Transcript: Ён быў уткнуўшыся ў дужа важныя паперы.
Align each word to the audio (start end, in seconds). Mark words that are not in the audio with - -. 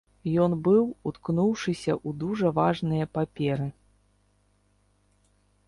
Ён 0.43 0.51
быў 0.67 0.85
уткнуўшыся 1.09 1.91
ў 1.95 2.09
дужа 2.25 2.47
важныя 2.61 3.05
паперы. 3.19 3.69